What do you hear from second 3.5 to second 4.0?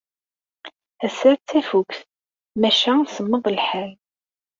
lḥal.